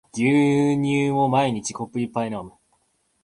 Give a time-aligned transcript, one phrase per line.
[0.17, 2.53] 牛乳を毎日コップ一杯飲む